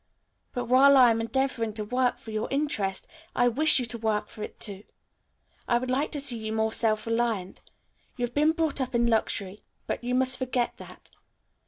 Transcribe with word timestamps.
But, 0.53 0.65
while 0.65 0.97
I 0.97 1.11
am 1.11 1.21
endeavoring 1.21 1.73
to 1.73 1.85
work 1.85 2.17
for 2.17 2.31
your 2.31 2.47
interest 2.49 3.07
I 3.35 3.47
wish 3.47 3.77
you 3.77 3.85
to 3.85 3.99
work 3.99 4.29
for 4.29 4.41
it, 4.41 4.59
too. 4.59 4.81
I 5.67 5.77
would 5.77 5.91
like 5.91 6.11
to 6.13 6.19
see 6.19 6.39
you 6.43 6.51
more 6.53 6.73
self 6.73 7.05
reliant. 7.05 7.61
You 8.17 8.25
have 8.25 8.33
been 8.33 8.53
brought 8.53 8.81
up 8.81 8.95
in 8.95 9.05
luxury, 9.05 9.59
but 9.85 10.03
you 10.03 10.15
must 10.15 10.39
forget 10.39 10.77
that. 10.77 11.11